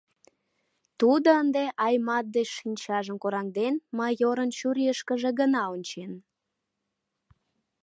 [0.99, 6.11] Тудо ынде Аймат деч шинчажым кораҥден, майорын чурийышкыже гына ончен.